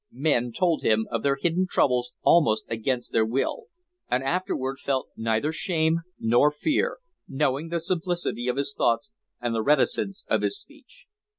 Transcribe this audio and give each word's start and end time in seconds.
Men 0.13 0.51
told 0.51 0.81
him 0.81 1.05
of 1.11 1.21
their 1.21 1.35
hidden 1.39 1.67
troubles 1.69 2.11
almost 2.23 2.65
against 2.67 3.11
their 3.11 3.23
will, 3.23 3.65
and 4.09 4.23
afterward 4.23 4.79
felt 4.79 5.09
neither 5.15 5.51
shame 5.51 5.99
nor 6.17 6.49
fear, 6.51 6.97
knowing 7.27 7.67
the 7.69 7.79
simplicity 7.79 8.47
of 8.47 8.57
his 8.57 8.73
thoughts 8.75 9.11
and 9.39 9.53
the 9.53 9.61
reticence 9.61 10.25
of 10.27 10.41
his 10.41 10.59
speech. 10.59 11.05